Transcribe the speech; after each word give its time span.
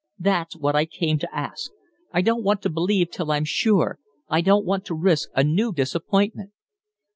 That's 0.17 0.57
what 0.57 0.75
I 0.75 0.87
came 0.87 1.19
to 1.19 1.29
ask. 1.31 1.69
I 2.11 2.23
don't 2.23 2.43
want 2.43 2.63
to 2.63 2.71
believe 2.71 3.11
till 3.11 3.31
I'm 3.31 3.45
sure; 3.45 3.99
I 4.27 4.41
don't 4.41 4.65
want 4.65 4.83
to 4.85 4.95
risk 4.95 5.29
a 5.35 5.43
new 5.43 5.71
disappointment." 5.71 6.53